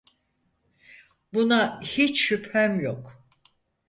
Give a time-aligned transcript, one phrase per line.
[1.33, 3.23] Buna hiç şüphem yok.